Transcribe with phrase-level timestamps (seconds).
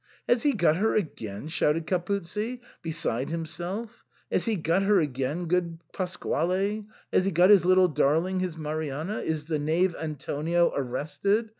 [0.27, 5.77] "Has he got her again?" shouted Capuzzi, beside himself;" has he got her again, good
[5.93, 6.85] Pasquale?
[7.13, 9.19] Has he got his little darling, his Marianna?
[9.19, 11.49] Is the knave Antonio arrested